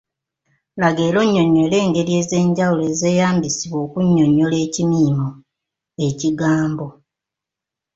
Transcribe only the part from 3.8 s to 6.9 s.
okunnyonnyola ekimiimo “Ekigambo”.